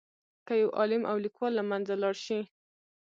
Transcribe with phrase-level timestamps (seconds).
[0.45, 2.39] که یو عالم او لیکوال له منځه لاړ شي.